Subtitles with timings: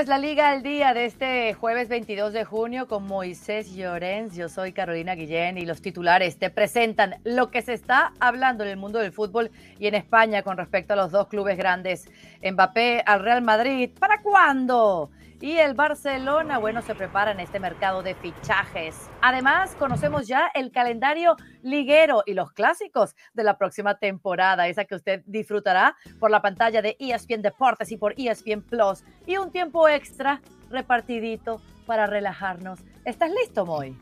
[0.00, 4.34] es la Liga al Día de este jueves 22 de junio con Moisés Llorens.
[4.34, 8.70] Yo soy Carolina Guillén y los titulares te presentan lo que se está hablando en
[8.70, 12.08] el mundo del fútbol y en España con respecto a los dos clubes grandes.
[12.42, 13.90] Mbappé al Real Madrid.
[13.98, 15.10] ¿Para cuándo?
[15.42, 19.08] Y el Barcelona, bueno, se prepara en este mercado de fichajes.
[19.22, 24.96] Además, conocemos ya el calendario liguero y los clásicos de la próxima temporada, esa que
[24.96, 29.02] usted disfrutará por la pantalla de ESPN Deportes y por ESPN Plus.
[29.26, 32.80] Y un tiempo extra repartidito para relajarnos.
[33.06, 33.96] ¿Estás listo, Moy?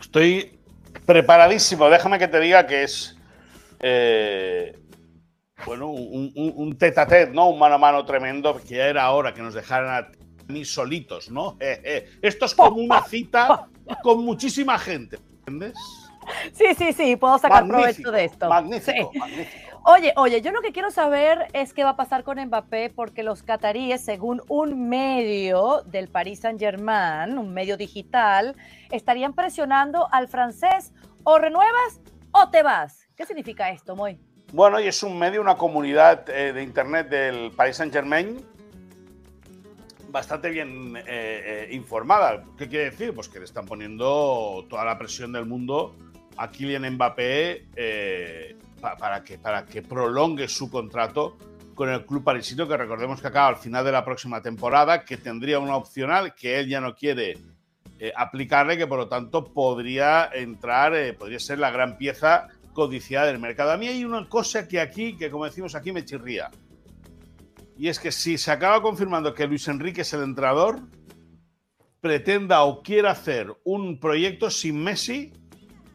[0.00, 0.58] Estoy
[1.06, 1.88] preparadísimo.
[1.88, 3.16] Déjame que te diga que es
[3.78, 4.76] eh,
[5.64, 7.50] bueno, un, un, tete a tete, ¿no?
[7.50, 10.10] Un mano a mano tremendo, que ya era hora que nos dejaran
[10.50, 11.56] ni solitos, ¿no?
[12.22, 13.68] Esto es como una cita
[14.02, 15.74] con muchísima gente, ¿entiendes?
[16.52, 18.48] Sí, sí, sí, puedo sacar provecho de esto.
[18.48, 19.70] Magnífico, magnífico.
[19.84, 23.22] Oye, oye, yo lo que quiero saber es qué va a pasar con Mbappé, porque
[23.22, 28.56] los cataríes, según un medio del Paris Saint-Germain, un medio digital,
[28.90, 30.92] estarían presionando al francés
[31.24, 33.08] o renuevas o te vas.
[33.16, 34.18] ¿Qué significa esto, Moy?
[34.52, 38.44] Bueno, y es un medio, una comunidad eh, de internet del Paris Saint-Germain
[40.10, 42.44] bastante bien eh, eh, informada.
[42.56, 43.14] ¿Qué quiere decir?
[43.14, 45.96] Pues que le están poniendo toda la presión del mundo
[46.36, 51.36] a Kylian Mbappé eh, para, que, para que prolongue su contrato
[51.74, 55.16] con el club parisino, que recordemos que acaba al final de la próxima temporada, que
[55.16, 57.38] tendría una opcional que él ya no quiere
[58.16, 63.72] aplicarle, que por lo tanto podría entrar, podría ser la gran pieza codiciada del mercado.
[63.72, 66.50] A mí hay una cosa que aquí, que como decimos aquí, me chirría
[67.80, 70.82] y es que si se acaba confirmando que Luis Enrique es el entrenador,
[72.02, 75.32] pretenda o quiera hacer un proyecto sin Messi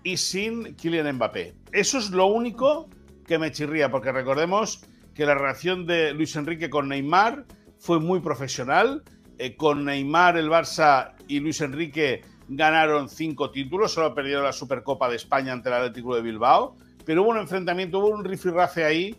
[0.03, 1.53] y sin Kylian Mbappé.
[1.72, 2.90] Eso es lo único
[3.28, 7.45] que me chirría, porque recordemos que la relación de Luis Enrique con Neymar
[7.78, 9.03] fue muy profesional.
[9.38, 15.07] Eh, con Neymar, el Barça y Luis Enrique ganaron cinco títulos, solo perdieron la Supercopa
[15.07, 19.16] de España ante el Atlético de Bilbao, pero hubo un enfrentamiento, hubo un rifirrafe ahí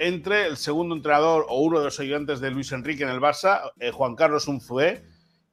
[0.00, 3.70] entre el segundo entrenador o uno de los ayudantes de Luis Enrique en el Barça,
[3.78, 5.04] eh, Juan Carlos Unzué,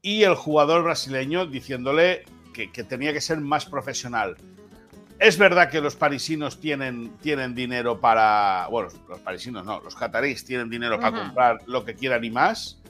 [0.02, 4.38] y el jugador brasileño diciéndole que, tenía que ser más profesional.
[5.20, 8.68] Es verdad que los parisinos tienen, tienen dinero para.
[8.72, 12.82] Bueno, los parisinos no, los cataríes tienen dinero para comprar lo que quieran y más.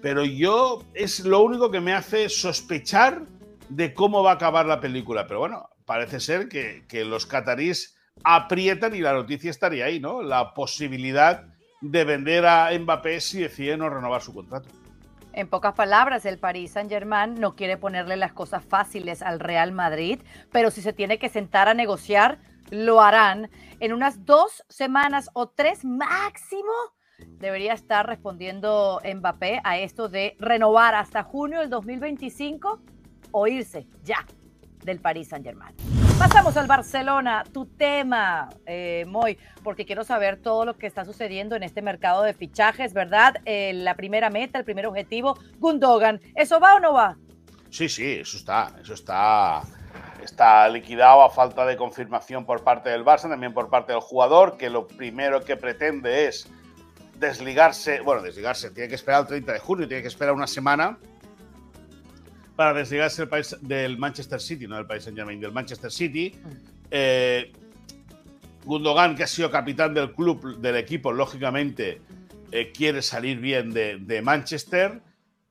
[0.00, 3.22] Pero yo es lo único que me hace sospechar
[3.68, 5.26] de cómo va a acabar la película.
[5.26, 7.91] Pero bueno, parece ser que, que los cataríes
[8.24, 10.22] aprietan y la noticia estaría ahí, ¿no?
[10.22, 11.44] La posibilidad
[11.80, 14.68] de vender a Mbappé si decide no renovar su contrato.
[15.32, 20.20] En pocas palabras, el Paris Saint-Germain no quiere ponerle las cosas fáciles al Real Madrid,
[20.50, 22.38] pero si se tiene que sentar a negociar,
[22.70, 23.50] lo harán.
[23.80, 26.72] En unas dos semanas o tres máximo,
[27.38, 32.80] debería estar respondiendo Mbappé a esto de renovar hasta junio del 2025
[33.30, 34.26] o irse ya
[34.84, 36.01] del Paris Saint-Germain.
[36.18, 41.56] Pasamos al Barcelona, tu tema, eh, Moy, porque quiero saber todo lo que está sucediendo
[41.56, 43.36] en este mercado de fichajes, ¿verdad?
[43.44, 46.20] Eh, la primera meta, el primer objetivo, Gundogan.
[46.34, 47.16] ¿Eso va o no va?
[47.70, 49.62] Sí, sí, eso está, eso está,
[50.22, 54.56] está liquidado a falta de confirmación por parte del Barça, también por parte del jugador,
[54.56, 56.48] que lo primero que pretende es
[57.18, 60.98] desligarse, bueno, desligarse, tiene que esperar el 30 de junio, tiene que esperar una semana
[62.56, 66.34] para desligarse país, del Manchester City, no del país Saint Germain, del Manchester City.
[66.90, 67.52] Eh,
[68.64, 72.00] Gundogan, que ha sido capitán del club, del equipo, lógicamente
[72.52, 75.00] eh, quiere salir bien de, Manchester.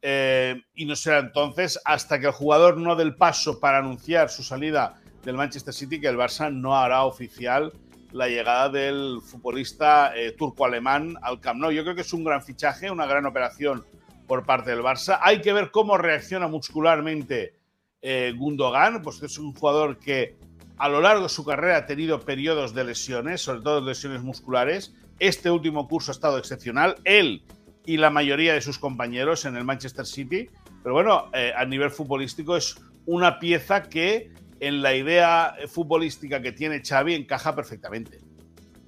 [0.04, 4.30] Eh, y no será entonces hasta que el jugador no dé el paso para anunciar
[4.30, 7.72] su salida del Manchester City que el Barça no hará oficial
[8.12, 11.72] la llegada del futbolista turco-alemán al Camp Nou.
[11.72, 13.86] Yo creo que es un gran fichaje, una gran operación
[14.32, 15.20] por parte del Barça.
[15.22, 17.60] Hay que ver cómo reacciona muscularmente
[18.02, 20.38] eh, Gundogan, pues es un jugador que
[20.78, 24.96] a lo largo de su carrera ha tenido periodos de lesiones, sobre todo lesiones musculares.
[25.20, 26.96] Este último curso ha estado excepcional.
[27.04, 27.44] Él
[27.86, 30.50] y la mayoría de sus compañeros en el Manchester City.
[30.82, 34.32] Pero bueno, eh, a nivel futbolístico es una pieza que
[34.62, 38.20] en la idea futbolística que tiene Xavi encaja perfectamente.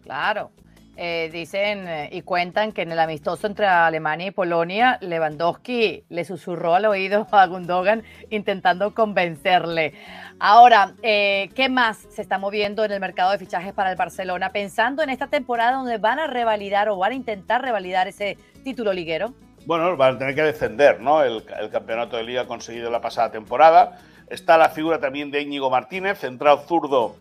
[0.04, 0.54] Claro,
[0.96, 6.24] eh, dicen eh, y cuentan que en el amistoso entre Alemania y Polonia, Lewandowski le
[6.24, 9.96] susurró al oído a Gundogan intentando convencerle.
[10.40, 14.52] Ahora, eh, ¿qué más se está moviendo en el mercado de fichajes para el Barcelona?
[14.52, 18.94] Pensando en esta temporada donde van a revalidar o van a intentar revalidar ese título
[18.94, 19.34] liguero.
[19.66, 21.24] Bueno, van a tener que defender ¿no?
[21.24, 23.98] el, campeonato de liga conseguido la pasada temporada.
[24.30, 27.16] Está la figura también de Íñigo Martínez, central zurdo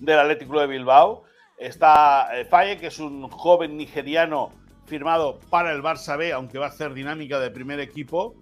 [0.00, 1.24] del Atlético de Bilbao
[1.58, 4.52] Está eh, Faye, que es un joven nigeriano
[4.86, 8.34] firmado para el Barça B, aunque va a hacer dinámica de primer equipo.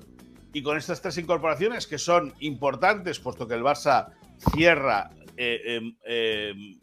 [0.52, 4.12] Y con estas tres incorporaciones que son importantes, puesto que el Barça
[4.54, 6.78] cierra eh, em,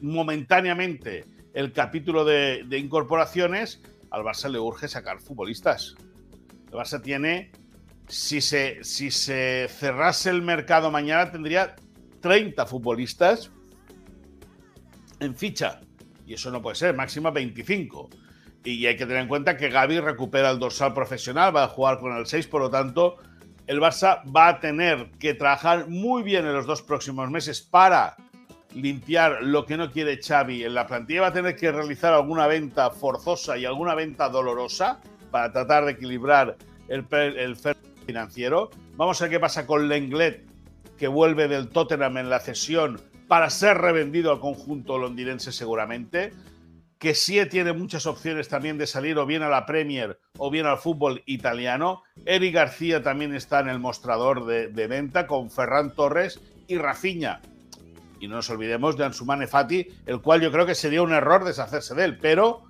[0.00, 1.24] momentáneamente
[1.54, 5.94] el capítulo de, de, incorporaciones, al Barça le urge sacar futbolistas.
[6.68, 7.50] El Barça tiene,
[8.06, 11.74] si se, si se cerrase el mercado mañana, tendría
[12.20, 13.50] 30 futbolistas
[15.20, 15.80] en ficha.
[16.26, 18.10] Y eso no puede ser, máxima 25.
[18.64, 21.98] Y hay que tener en cuenta que Gaby recupera el dorsal profesional, va a jugar
[21.98, 23.16] con el 6, por lo tanto,
[23.66, 28.16] el Barça va a tener que trabajar muy bien en los dos próximos meses para
[28.74, 31.22] limpiar lo que no quiere Xavi en la plantilla.
[31.22, 35.00] Va a tener que realizar alguna venta forzosa y alguna venta dolorosa
[35.30, 36.56] para tratar de equilibrar
[36.88, 37.56] el, el
[38.06, 38.70] financiero.
[38.96, 40.44] Vamos a ver qué pasa con Lenglet,
[40.98, 46.32] que vuelve del Tottenham en la cesión para ser revendido al conjunto londinense seguramente
[46.98, 50.66] que sí tiene muchas opciones también de salir o bien a la Premier o bien
[50.66, 52.02] al fútbol italiano.
[52.26, 57.40] Eric García también está en el mostrador de, venta con Ferran Torres y Rafinha.
[58.18, 61.44] Y no nos olvidemos de Ansumane Fati, el cual yo creo que sería un error
[61.44, 62.64] deshacerse de él, pero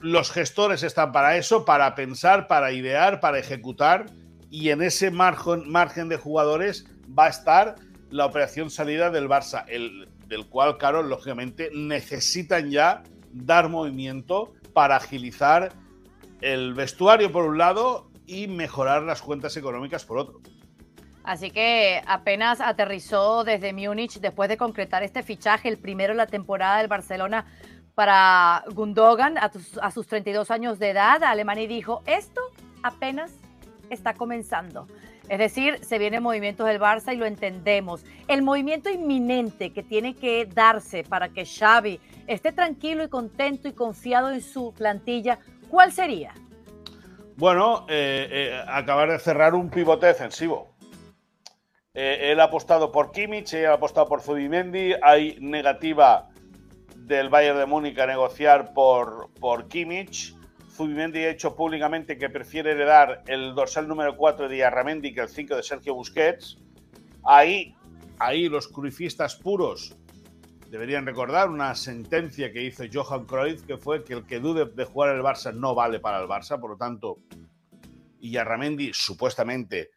[0.00, 4.06] los gestores están para eso, para pensar, para idear, para ejecutar,
[4.50, 6.86] y en ese margen, margen de jugadores
[7.16, 7.76] va a estar
[8.10, 9.64] la operación salida del Barça.
[9.68, 15.72] El, del cual, claro, lógicamente necesitan ya dar movimiento para agilizar
[16.40, 20.40] el vestuario por un lado y mejorar las cuentas económicas por otro.
[21.24, 26.26] Así que apenas aterrizó desde Múnich después de concretar este fichaje, el primero en la
[26.26, 27.46] temporada del Barcelona
[27.94, 29.50] para Gundogan a,
[29.80, 31.24] a sus 32 años de edad.
[31.24, 32.40] Alemania dijo, esto
[32.82, 33.32] apenas
[33.90, 34.86] está comenzando.
[35.28, 38.04] Es decir, se vienen movimientos del Barça y lo entendemos.
[38.28, 43.72] El movimiento inminente que tiene que darse para que Xavi esté tranquilo y contento y
[43.72, 45.38] confiado en su plantilla,
[45.68, 46.32] ¿cuál sería?
[47.36, 50.76] Bueno, eh, eh, acabar de cerrar un pivote defensivo.
[51.92, 56.28] Eh, él ha apostado por Kimmich, él ha apostado por Zubimendi, hay negativa
[56.94, 60.35] del Bayern de Múnich a negociar por, por Kimmich.
[60.76, 65.28] Zubimendi ha hecho públicamente que prefiere heredar el dorsal número 4 de Arramendi que el
[65.28, 66.58] 5 de Sergio Busquets.
[67.24, 67.74] Ahí,
[68.18, 69.96] ahí los cruifistas puros
[70.70, 74.84] deberían recordar una sentencia que hizo Johan Cruyff, que fue que el que dude de
[74.84, 77.20] jugar el Barça no vale para el Barça, por lo tanto,
[78.20, 79.90] y Arramendi supuestamente,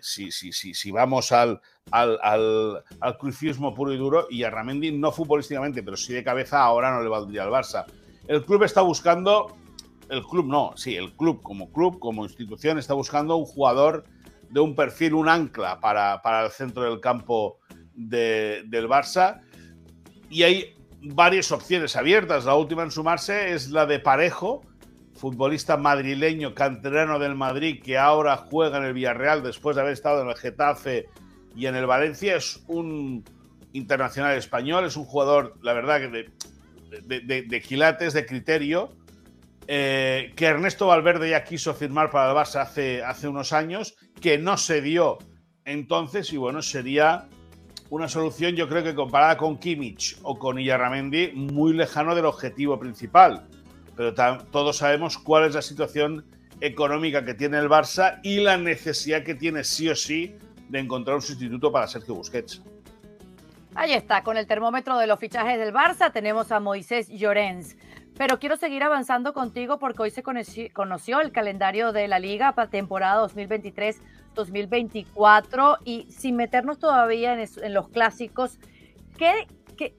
[0.00, 1.60] si, si, si, si vamos al,
[1.90, 6.92] al, al, al puro y duro, y Arramendi no futbolísticamente, pero sí de cabeza, ahora
[6.92, 7.84] no le valdría al Barça.
[8.26, 9.56] El club está buscando
[10.10, 14.04] el club no, sí, el club como club, como institución, está buscando un jugador
[14.50, 17.58] de un perfil, un ancla para, el centro del campo
[17.94, 19.40] del Barça.
[20.30, 22.46] Y hay varias opciones abiertas.
[22.46, 24.62] La última en sumarse es la de Parejo,
[25.14, 30.22] futbolista madrileño, canterano del Madrid, que ahora juega en el Villarreal después de haber estado
[30.22, 31.06] en el Getafe
[31.54, 32.36] y en el Valencia.
[32.36, 33.24] Es un
[33.74, 38.97] internacional español, es un jugador, la verdad, de quilates, de criterio
[39.68, 44.38] eh, que Ernesto Valverde ya quiso firmar para el Barça hace, hace unos años, que
[44.38, 45.18] no se dio
[45.66, 47.28] entonces, y bueno, sería
[47.90, 52.78] una solución, yo creo que comparada con Kimmich o con Illarramendi, muy lejano del objetivo
[52.78, 53.46] principal.
[53.94, 54.14] Pero
[54.50, 56.24] todos sabemos cuál es la situación
[56.62, 60.36] económica que tiene el Barça y la necesidad que tiene sí o sí
[60.70, 62.62] de encontrar un sustituto para Sergio Busquets.
[63.74, 67.76] Ahí está, con el termómetro de los fichajes del Barça tenemos a Moisés Llorens.
[68.18, 72.68] Pero quiero seguir avanzando contigo porque hoy se conoció, el calendario de la liga para
[72.68, 78.58] temporada 2023-2024 y sin meternos todavía en, los clásicos,
[79.16, 79.46] ¿qué,
[79.76, 79.94] qué,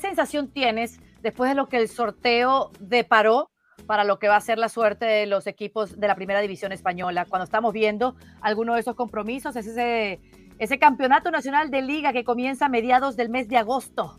[0.00, 3.50] sensación tienes después de lo que el sorteo deparó
[3.86, 6.72] para lo que va a ser la suerte de los equipos de la primera división
[6.72, 7.24] española?
[7.24, 10.20] Cuando estamos viendo algunos de esos compromisos, es ese,
[10.58, 14.18] ese campeonato nacional de liga que comienza a mediados del mes de agosto.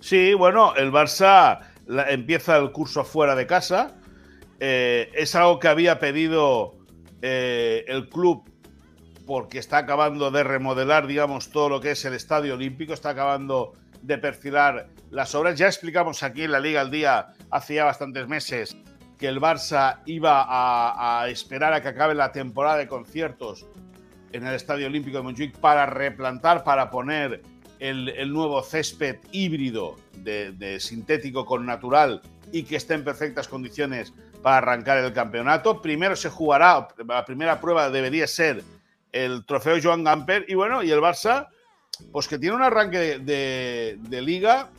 [0.00, 1.60] Sí, bueno, el Barça
[2.08, 3.96] empieza el curso fuera de casa.
[4.60, 6.76] Eh, es algo que había pedido
[7.20, 8.44] eh, el club
[9.26, 13.72] porque está acabando de remodelar, digamos, todo lo que es el Estadio Olímpico, está acabando
[14.02, 15.58] de perfilar las obras.
[15.58, 18.76] Ya explicamos aquí en la Liga al Día, hace ya bastantes meses,
[19.18, 23.66] que el Barça iba a, esperar a que acabe la temporada de conciertos
[24.32, 27.42] en el Estadio Olímpico de Montjuic para replantar, para poner
[27.82, 32.22] el, nuevo césped híbrido de, sintético con natural
[32.52, 35.82] y que esté en perfectas condiciones para arrancar el campeonato.
[35.82, 38.62] Primero se jugará, la primera prueba debería ser
[39.10, 41.48] el trofeo Joan Gamper y bueno, y el Barça,
[42.12, 44.70] pues que tiene un arranque de, liga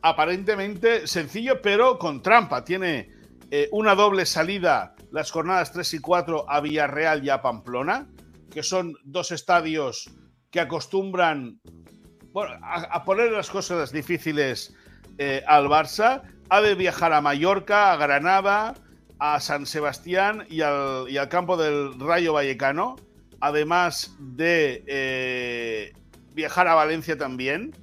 [0.00, 2.64] aparentemente sencillo, pero con trampa.
[2.64, 3.10] Tiene
[3.50, 8.06] eh, una doble salida las jornadas 3 y 4 a Villarreal y a Pamplona,
[8.48, 10.08] que son dos estadios
[10.50, 11.60] que acostumbran
[12.44, 14.74] a, poner las cosas difíciles
[15.18, 16.22] eh, al Barça.
[16.50, 18.74] Ha de viajar a Mallorca, a Granada,
[19.18, 22.96] a San Sebastián y al, campo del Rayo Vallecano,
[23.40, 25.92] además de eh,
[26.34, 27.74] viajar a Valencia también.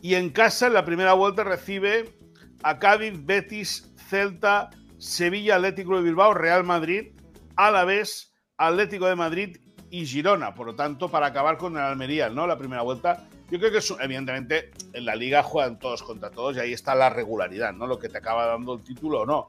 [0.00, 2.14] Y en casa, en la primera vuelta, recibe
[2.62, 7.12] a Cádiz, Betis, Celta, Sevilla, Atlético de Bilbao, Real Madrid,
[7.56, 9.56] Alavés, Atlético de Madrid
[9.90, 10.54] y Girona.
[10.54, 12.46] Por lo tanto, para acabar con el Almería, ¿no?
[12.46, 13.28] La primera vuelta.
[13.50, 17.08] Yo creo que evidentemente en la liga juegan todos contra todos y ahí está la
[17.08, 17.86] regularidad, ¿no?
[17.86, 19.46] Lo que te acaba dando el título o no.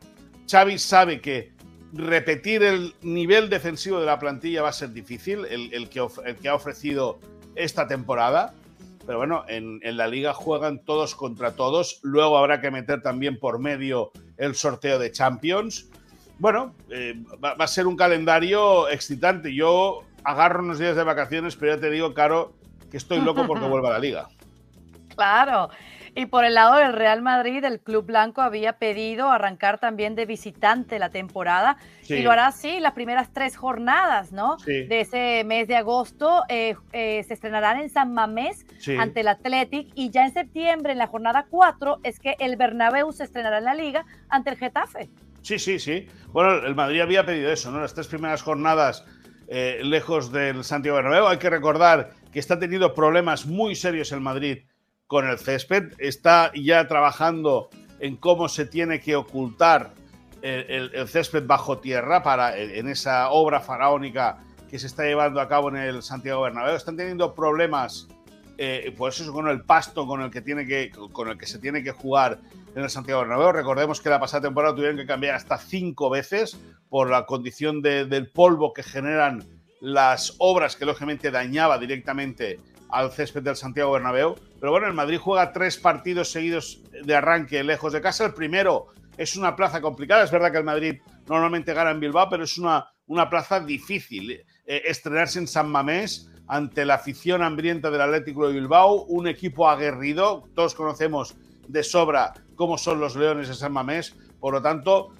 [0.49, 1.51] Xavi sabe que
[1.93, 5.99] repetir el nivel defensivo de la plantilla va a ser difícil, el, que,
[6.49, 7.19] ha ofrecido
[7.55, 8.53] esta temporada.
[9.05, 11.99] Pero bueno, en, la liga juegan todos contra todos.
[12.03, 15.89] Luego habrá que meter también por medio el sorteo de Champions.
[16.37, 19.53] Bueno, eh, va, a ser un calendario excitante.
[19.53, 22.53] Yo agarro unos días de vacaciones, pero ya te digo, Caro,
[22.89, 24.29] que estoy loco porque vuelva a la liga.
[25.15, 25.69] Claro.
[26.15, 30.25] Y por el lado del Real Madrid, el Club Blanco había pedido arrancar también de
[30.25, 31.77] visitante la temporada
[32.07, 34.57] y lo hará así las primeras tres jornadas, ¿no?
[34.65, 38.65] De ese mes de agosto eh, eh, se estrenarán en San Mamés
[38.97, 43.11] ante el Athletic y ya en septiembre, en la jornada 4, es que el Bernabéu
[43.11, 45.09] se estrenará en la Liga ante el Getafe.
[45.41, 46.07] Sí, sí, sí.
[46.31, 47.79] Bueno, el Madrid había pedido eso, ¿no?
[47.79, 49.05] Las tres primeras jornadas
[49.47, 51.27] eh, lejos del Santiago Bernabéu.
[51.27, 54.59] Hay que recordar que está teniendo problemas muy serios el Madrid
[55.07, 57.69] con el césped, está ya trabajando
[57.99, 59.93] en cómo se tiene que ocultar
[60.41, 64.37] el, césped bajo tierra para en esa obra faraónica
[64.69, 66.75] que se está llevando a cabo en el Santiago Bernabéu.
[66.75, 68.07] Están teniendo problemas,
[68.57, 71.59] eh, pues eso, con el pasto con el que tiene que, con el que se
[71.59, 72.39] tiene que jugar
[72.75, 73.51] en el Santiago Bernabéu.
[73.51, 78.29] Recordemos que la pasada temporada tuvieron que cambiar hasta cinco veces por la condición del
[78.29, 79.43] polvo que generan
[79.81, 82.59] las obras que lógicamente dañaba directamente
[82.89, 84.35] al césped del Santiago Bernabéu.
[84.59, 88.25] Pero bueno, el Madrid juega tres partidos seguidos de arranque lejos de casa.
[88.25, 90.23] El primero es una plaza complicada.
[90.23, 90.95] Es verdad que el Madrid
[91.27, 94.31] normalmente gana en Bilbao, pero es una, una plaza difícil.
[94.31, 94.45] Eh,
[94.85, 100.45] estrenarse en San Mamés ante la afición hambrienta del Atlético de Bilbao, un equipo aguerrido.
[100.55, 101.35] Todos conocemos
[101.67, 104.15] de sobra cómo son los Leones de San Mamés.
[104.39, 105.13] Por lo tanto,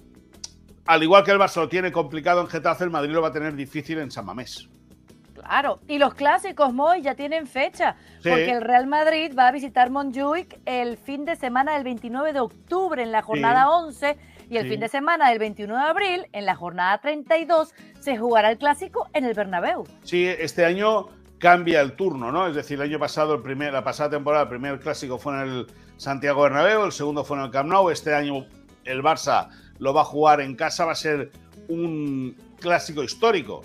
[0.90, 3.32] al igual que el Barça lo tiene complicado en Getafe, el Madrid lo va a
[3.32, 4.68] tener difícil en San Mamés.
[5.34, 7.94] Claro, y los clásicos, Moy, ya tienen fecha,
[8.24, 12.40] porque el Real Madrid va a visitar Montjuic el fin de semana del 29 de
[12.40, 14.18] octubre en la jornada 11
[14.50, 18.50] y el fin de semana del 21 de abril en la jornada 32 se jugará
[18.50, 19.84] el clásico en el Bernabéu.
[20.02, 21.06] Sí, este año
[21.38, 22.48] cambia el turno, ¿no?
[22.48, 25.40] Es decir, el año pasado, el primer, la pasada temporada, el primer clásico fue en
[25.40, 25.66] el
[25.98, 28.44] Santiago Bernabéu, el segundo fue en el Camp Nou, este año
[28.84, 29.48] el Barça
[29.80, 31.32] lo va a jugar en casa, va a ser
[31.68, 33.62] un clásico histórico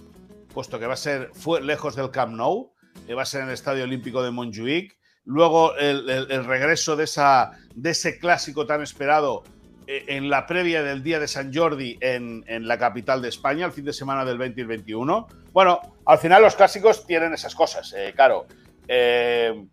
[0.56, 2.72] puesto que va a ser fue lejos del Camp Nou,
[3.06, 4.98] que va a ser en el Estadio Olímpico de Montjuic.
[5.26, 9.44] Luego el, regreso de, esa, de ese clásico tan esperado
[9.86, 13.74] eh, en la previa del Día de San Jordi en, la capital de España, el
[13.74, 15.28] fin de semana del 20 y el 21.
[15.52, 18.46] Bueno, al final los clásicos tienen esas cosas, eh, claro.
[18.88, 19.66] Eh,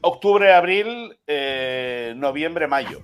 [0.00, 1.16] octubre, abril,
[2.16, 3.02] noviembre, mayo.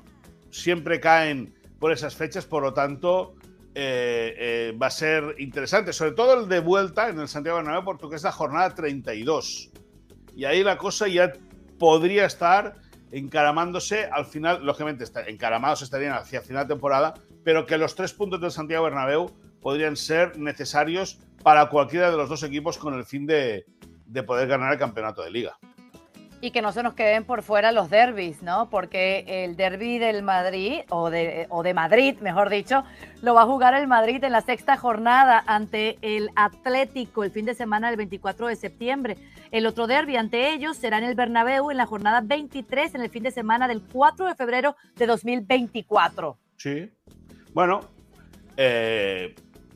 [0.50, 3.34] Siempre caen por esas fechas, por lo tanto,
[3.74, 7.96] eh, eh, va a ser interesante, sobre todo el de vuelta en el Santiago Bernabéu,
[7.98, 9.70] porque es la jornada 32.
[10.36, 11.32] Y ahí la cosa ya
[11.78, 12.76] podría estar
[13.10, 18.40] encaramándose al final, lógicamente encaramados estarían hacia final de temporada, pero que los tres puntos
[18.40, 23.26] del Santiago Bernabéu podrían ser necesarios para cualquiera de los dos equipos con el fin
[23.26, 23.64] de
[24.26, 25.58] poder ganar el campeonato de liga.
[26.42, 28.70] Y que no se nos queden por fuera los derbis, ¿no?
[28.70, 32.82] Porque el derby del Madrid, o de, o de Madrid, mejor dicho,
[33.20, 37.44] lo va a jugar el Madrid en la sexta jornada ante el Atlético el fin
[37.44, 39.18] de semana del 24 de septiembre.
[39.50, 43.10] El otro derby ante ellos será en el Bernabéu en la jornada 23 en el
[43.10, 46.38] fin de semana del 4 de febrero de 2024.
[46.56, 46.90] Sí.
[47.52, 47.80] Bueno,
[48.56, 49.34] eh,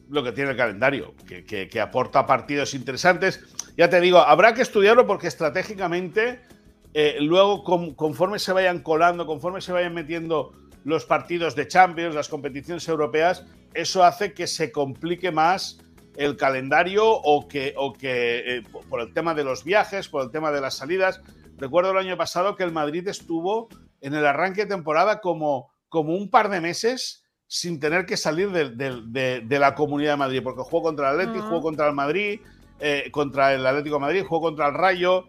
[0.08, 3.42] lo que tiene el calendario, que, que aporta partidos interesantes.
[3.76, 6.40] Ya te digo, habrá que estudiarlo porque estratégicamente
[6.94, 7.64] eh, luego
[7.96, 10.52] conforme se vayan colando, conforme se vayan metiendo
[10.84, 15.80] los partidos de Champions, las competiciones europeas, eso hace que se complique más
[16.16, 20.30] el calendario o que, o que eh, por el tema de los viajes, por el
[20.30, 21.20] tema de las salidas.
[21.56, 23.68] Recuerdo el año pasado que el Madrid estuvo
[24.00, 28.50] en el arranque de temporada como, como un par de meses sin tener que salir
[28.50, 32.40] de, la Comunidad de Madrid, porque jugó contra el Atlético, jugó contra el Madrid,
[32.78, 35.24] eh, contra el Atlético de Madrid, jugó contra el Rayo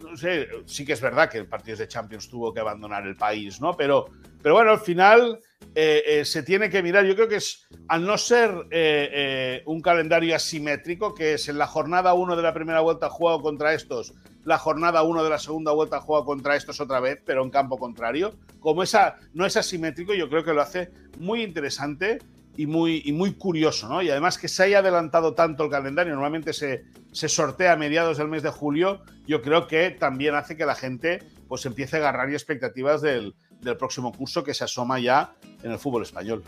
[0.00, 3.16] no sé, sí que es verdad que el partido de Champions tuvo que abandonar el
[3.16, 3.76] país, ¿no?
[3.76, 4.06] Pero,
[4.42, 5.40] pero bueno, al final
[5.74, 7.04] eh, eh, se tiene que mirar.
[7.04, 11.66] Yo creo que es, al no ser eh, un calendario asimétrico, que es en la
[11.66, 14.14] jornada 1 de la primera vuelta jugado contra estos,
[14.44, 17.76] la jornada 1 de la segunda vuelta jugado contra estos otra vez, pero en campo
[17.78, 22.18] contrario, como esa no es asimétrico, yo creo que lo hace muy interesante
[22.58, 24.02] y muy, y muy curioso, ¿no?
[24.02, 28.18] Y además que se haya adelantado tanto el calendario, normalmente se, se sortea a mediados
[28.18, 32.00] del mes de julio, yo creo que también hace que la gente pues empiece a
[32.00, 36.42] agarrar expectativas del, del próximo curso que se asoma ya en el fútbol español.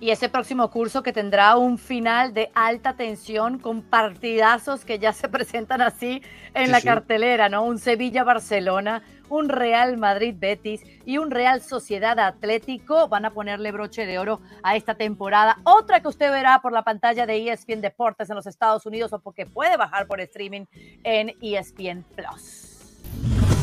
[0.00, 5.12] Y ese próximo curso que tendrá un final de alta tensión con partidazos que ya
[5.12, 6.22] se presentan así
[6.54, 7.64] en la cartelera, ¿no?
[7.64, 14.18] Un Sevilla-Barcelona, un Real Madrid-Betis y un Real Sociedad Atlético van a ponerle broche de
[14.18, 15.58] oro a esta temporada.
[15.64, 19.18] Otra que usted verá por la pantalla de ESPN Deportes en los Estados Unidos o
[19.18, 20.64] porque puede bajar por streaming
[21.04, 23.02] en ESPN Plus.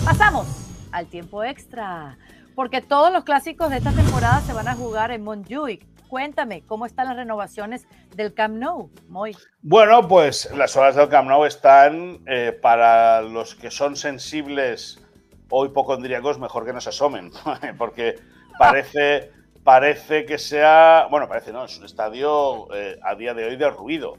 [0.06, 0.48] Pasamos
[0.91, 2.15] al tiempo extra
[2.53, 5.97] porque todos los clásicos de esta temporada se van a jugar en Montjuic.
[6.08, 7.86] Cuéntame, ¿cómo están las renovaciones
[8.16, 9.36] del Camp Nou, Moy?
[9.62, 15.04] Bueno, pues las horas del Camp Nou están eh, para los que son sensibles
[15.50, 17.32] o hipocondríacos, mejor que no se asomen,
[17.78, 18.16] porque
[18.58, 19.32] parece,
[19.64, 23.70] parece que sea, bueno, parece no, es un estadio eh, a día de hoy de
[23.70, 24.18] ruido.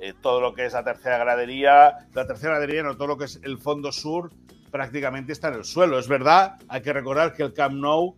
[0.00, 3.26] Eh, todo lo que es la tercera gradería, la tercera gradería, no todo lo que
[3.26, 4.32] es el fondo sur,
[4.70, 5.98] prácticamente está en el suelo.
[5.98, 8.16] Es verdad, hay que recordar que el Camp Nou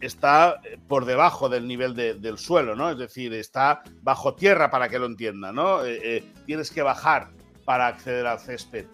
[0.00, 2.90] está eh, por debajo del nivel del suelo, ¿no?
[2.90, 5.84] Es decir, está bajo tierra para que lo entienda, ¿no?
[5.84, 7.30] Eh, eh, tienes que bajar
[7.64, 8.86] para acceder al césped.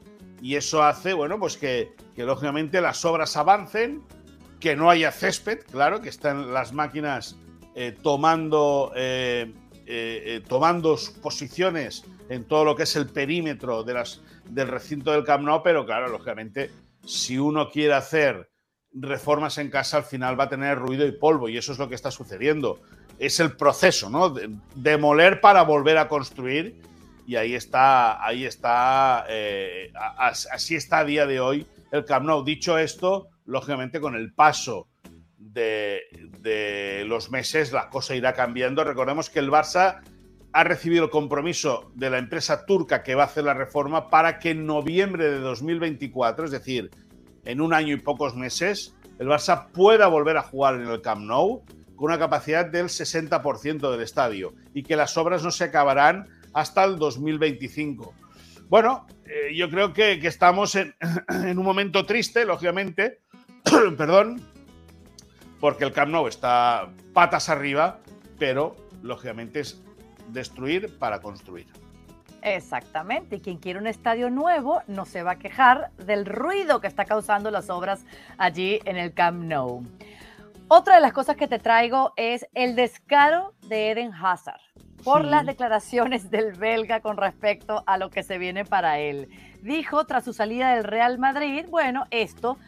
[0.42, 4.02] Y eso hace, bueno, pues que, lógicamente las obras avancen,
[4.60, 7.36] que no haya césped, claro, que están las máquinas
[8.02, 8.90] tomando,
[10.48, 15.46] tomando posiciones en todo lo que es el perímetro de las, del recinto del Camp
[15.62, 16.70] pero claro, lógicamente,
[17.04, 18.48] si uno quiere hacer
[18.92, 21.88] reformas en casa, al final va a tener ruido y polvo, y eso es lo
[21.88, 22.80] que está sucediendo.
[23.18, 24.34] Es el proceso, ¿no?
[24.74, 26.80] demoler para volver a construir,
[27.26, 32.44] y ahí está, ahí está, eh, así está a día de hoy el Camp Nou.
[32.44, 34.88] Dicho esto, lógicamente con el paso
[35.36, 36.02] de,
[36.40, 38.84] de los meses la cosa irá cambiando.
[38.84, 40.02] Recordemos que el Barça
[40.52, 44.38] ha recibido el compromiso de la empresa turca que va a hacer la reforma para
[44.38, 46.90] que en noviembre de 2024, es decir,
[47.46, 51.22] en un año y pocos meses, el Barça pueda volver a jugar en el Camp
[51.22, 56.28] Nou con una capacidad del 60% del estadio y que las obras no se acabarán
[56.52, 58.12] hasta el 2025.
[58.68, 60.94] Bueno, eh, yo creo que, estamos en,
[61.28, 63.20] en, un momento triste, lógicamente,
[63.96, 64.42] perdón,
[65.60, 68.00] porque el Camp Nou está patas arriba,
[68.38, 69.80] pero lógicamente es
[70.28, 71.66] destruir para construir.
[72.46, 76.86] Exactamente, y quien quiere un estadio nuevo no se va a quejar del ruido que
[76.86, 78.04] está causando las obras
[78.38, 79.82] allí en el Camp Nou.
[80.68, 84.60] Otra de las cosas que te traigo es el descaro de Eden Hazard
[85.02, 89.28] por las declaraciones del belga con respecto a lo que se viene para él.
[89.62, 92.58] Dijo tras su salida del Real Madrid, bueno, esto,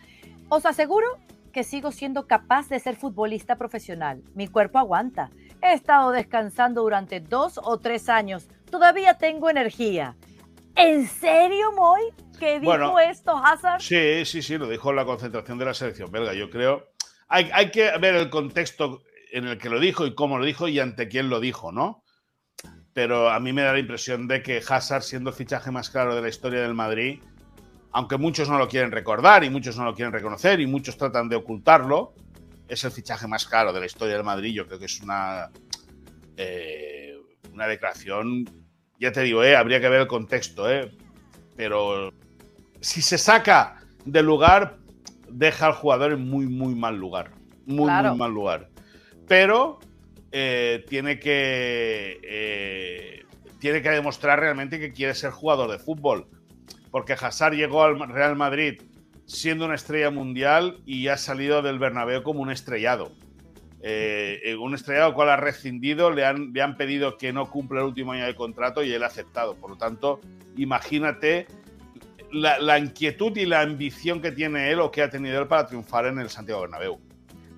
[0.48, 1.06] os aseguro
[1.52, 4.24] que sigo siendo capaz de ser futbolista profesional.
[4.34, 5.30] Mi cuerpo aguanta.
[5.62, 8.48] He estado descansando durante dos o tres años.
[8.70, 10.16] Todavía tengo energía.
[10.76, 12.02] ¿En serio, Moy?
[12.38, 13.80] ¿Qué dijo esto, Hazard?
[13.80, 16.34] Sí, sí, sí, lo dijo en la concentración de la selección belga.
[16.34, 16.88] Yo creo.
[17.28, 19.02] Hay, hay que ver el contexto
[19.32, 22.04] en el que lo dijo y cómo lo dijo y ante quién lo dijo, ¿no?
[22.92, 26.14] Pero a mí me da la impresión de que Hazard, siendo el fichaje más claro
[26.14, 27.20] de la historia del Madrid,
[27.92, 31.28] aunque muchos no lo quieren recordar y muchos no lo quieren reconocer y muchos tratan
[31.28, 32.14] de ocultarlo,
[32.68, 34.52] es el fichaje más caro de la historia del Madrid.
[34.52, 35.50] Yo creo que es una,
[36.36, 36.97] eh,
[37.52, 38.44] una declaración,
[39.00, 40.90] ya te digo, eh, habría que ver el contexto, eh,
[41.56, 42.12] pero
[42.80, 44.76] si se saca del lugar,
[45.28, 47.32] deja al jugador en muy, muy mal lugar.
[47.66, 48.68] Muy, muy mal lugar.
[49.26, 49.78] Pero
[50.30, 53.18] tiene que
[53.58, 56.28] tiene que demostrar realmente que quiere ser jugador de fútbol.
[56.90, 58.80] Porque Hazard llegó al Real Madrid
[59.26, 63.12] siendo una estrella mundial y ha salido del Bernabéu como un estrellado.
[63.80, 67.86] Eh, un estrellado cual ha rescindido, le han, le han pedido que no cumpla el
[67.86, 69.54] último año de contrato y él ha aceptado.
[69.54, 70.20] Por lo tanto,
[70.56, 71.46] imagínate
[72.32, 75.66] la, la, inquietud y la ambición que tiene él o que ha tenido él para
[75.66, 76.98] triunfar en el Santiago Bernabéu.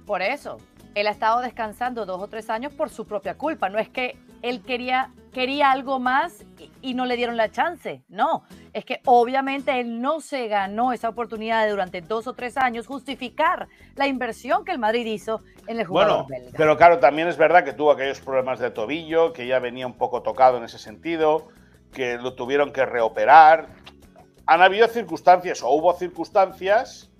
[0.04, 0.58] Por eso,
[0.94, 3.68] él ha estado descansando dos o tres años por su propia culpa.
[3.68, 6.44] No es que él quería, quería algo más
[6.82, 8.02] y, no le dieron la chance.
[8.08, 12.56] No, es que obviamente él no se ganó esa oportunidad de durante dos o tres
[12.56, 17.28] años justificar la inversión que el Madrid hizo en el jugador bueno, Pero claro, también
[17.28, 20.64] es verdad que tuvo aquellos problemas de tobillo, que ya venía un poco tocado en
[20.64, 21.48] ese sentido,
[21.92, 23.68] que lo tuvieron que reoperar.
[24.46, 27.10] han habido circunstancias o hubo circunstancias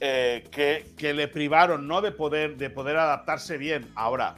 [0.00, 2.00] eh, que, le privaron ¿no?
[2.00, 3.90] de, poder, de poder adaptarse bien.
[3.96, 4.36] Ahora,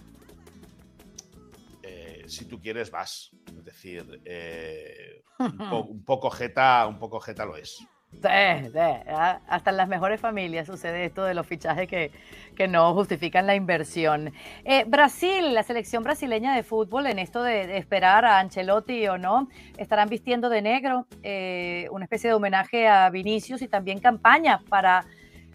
[2.31, 3.31] si tú quieres, vas.
[3.47, 7.87] Es decir, eh, un, poco jeta, un poco jeta lo es.
[8.13, 12.11] Sí, Hasta en las mejores familias sucede esto de los fichajes que,
[12.57, 14.33] que no justifican la inversión.
[14.65, 19.49] Eh, Brasil, la selección brasileña de fútbol, en esto de, esperar a Ancelotti o no,
[19.79, 25.07] estarán vistiendo de negro, eh, una especie de homenaje a Vinicius y también campaña para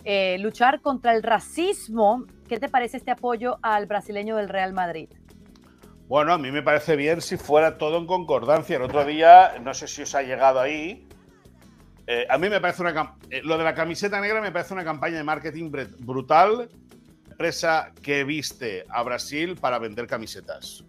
[0.06, 2.26] eh, luchar contra el racismo.
[2.48, 5.10] ¿Qué te parece este apoyo al brasileño del Real Madrid?
[6.08, 8.76] Bueno, a mí me parece bien si fuera todo en concordancia.
[8.76, 11.08] El otro día, no sé si os ha llegado ahí,
[12.06, 13.16] eh, a mí me parece una.
[13.32, 16.70] Eh, lo de la camiseta negra me parece una campaña de marketing brutal.
[17.32, 20.84] Empresa que viste a Brasil para vender camisetas.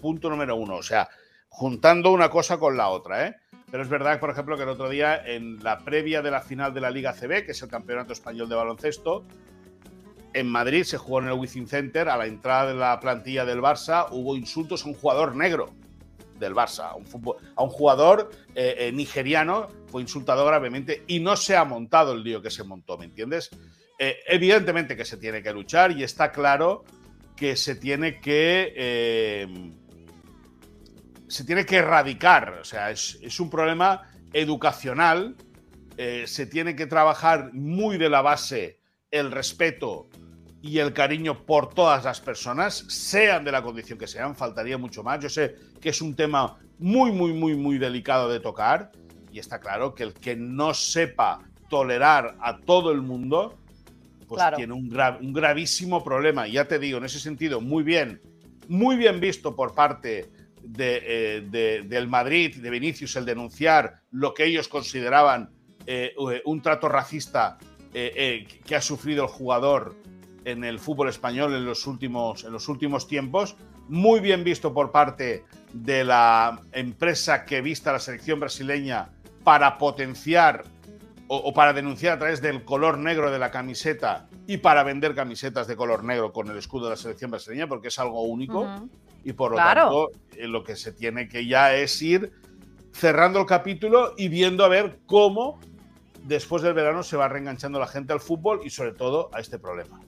[0.00, 0.76] Punto número uno.
[0.76, 1.08] O sea,
[1.48, 3.36] juntando una cosa con la otra, ¿eh?
[3.70, 6.74] Pero es verdad, por ejemplo, que el otro día, en la previa de la final
[6.74, 9.24] de la Liga CB, que es el Campeonato Español de Baloncesto,
[10.34, 12.08] en Madrid se jugó en el Wizzing Center.
[12.08, 15.74] A la entrada de la plantilla del Barça hubo insultos a un jugador negro
[16.42, 17.06] del Barça, a un,
[17.56, 22.22] a un jugador eh, eh, nigeriano, fue insultado gravemente y no se ha montado el
[22.22, 23.50] lío que se montó, ¿me entiendes?
[23.98, 26.84] Eh, evidentemente que se tiene que luchar y está claro
[27.36, 29.46] que se tiene que
[31.28, 34.02] se tiene que erradicar, o sea, es, es un problema
[34.34, 35.34] educacional,
[35.96, 38.81] se tiene que trabajar muy de la base
[39.12, 40.08] el respeto
[40.60, 45.02] y el cariño por todas las personas, sean de la condición que sean, faltaría mucho
[45.02, 45.20] más.
[45.20, 48.90] Yo sé que es un tema muy, muy, muy, muy delicado de tocar
[49.30, 53.58] y está claro que el que no sepa tolerar a todo el mundo,
[54.28, 56.46] pues tiene un, un gravísimo problema.
[56.46, 58.20] Y ya te digo, en ese sentido, muy bien,
[58.68, 60.30] muy bien visto por parte
[60.62, 65.50] de, eh, del Madrid, de Vinicius, el denunciar lo que ellos consideraban
[65.86, 67.58] eh, un trato racista
[67.94, 69.94] eh, que ha sufrido el jugador
[70.44, 73.56] en el fútbol español en los últimos, en los últimos tiempos.
[73.88, 79.10] Muy bien visto por parte de la empresa que vista la selección brasileña
[79.44, 80.64] para potenciar
[81.28, 85.66] o, para denunciar a través del color negro de la camiseta y para vender camisetas
[85.66, 88.68] de color negro con el escudo de la selección brasileña, porque es algo único.
[89.24, 92.32] Y por lo tanto, eh, lo que se tiene que ya es ir
[92.92, 95.58] cerrando el capítulo y viendo a ver cómo
[96.24, 99.58] después del verano se va reenganchando la gente al fútbol y sobre todo a este
[99.58, 100.00] problema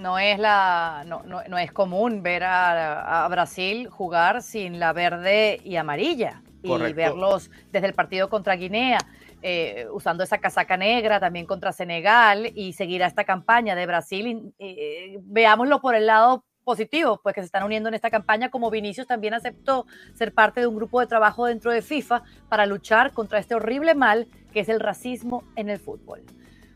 [0.00, 5.76] no es, la, no, no, es común ver a, Brasil jugar sin la verde y
[5.76, 8.98] amarilla y verlos desde el partido contra Guinea.
[9.42, 14.52] Eh, usando esa casaca negra también contra Senegal y seguir a esta campaña de Brasil.
[14.58, 18.70] Eh, veámoslo por el lado positivo, pues que se están uniendo en esta campaña, como
[18.70, 23.12] Vinicius también aceptó ser parte de un grupo de trabajo dentro de FIFA para luchar
[23.12, 26.22] contra este horrible mal que es el racismo en el fútbol.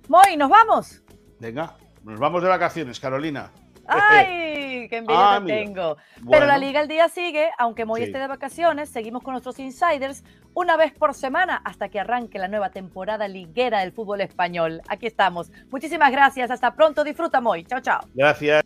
[0.09, 1.03] Moy, nos vamos.
[1.41, 1.77] Venga.
[2.05, 3.51] Nos vamos de vacaciones, Carolina.
[3.87, 4.87] ¡Ay!
[4.91, 5.97] ¡Qué envidia ah, tengo!
[6.31, 10.25] Pero la Liga el Día sigue, aunque Moy esté de vacaciones, seguimos con nuestros insiders
[10.53, 14.83] una vez por semana hasta que arranque la nueva temporada liguera del fútbol español.
[14.89, 15.51] Aquí estamos.
[15.71, 16.51] Muchísimas gracias.
[16.51, 17.05] Hasta pronto.
[17.05, 17.65] Disfruta, Moy.
[17.65, 18.01] Chao, chao.
[18.15, 18.63] Gracias.